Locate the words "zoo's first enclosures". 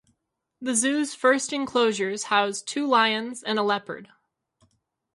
0.73-2.23